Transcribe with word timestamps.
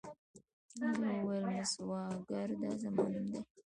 هغې 0.81 1.11
وویل: 1.21 1.43
مس 1.53 1.71
واکر، 1.89 2.47
دا 2.61 2.69
زما 2.81 3.03
نوم 3.11 3.25
دی. 3.31 3.39